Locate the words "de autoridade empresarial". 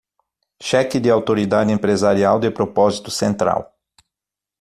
0.99-2.39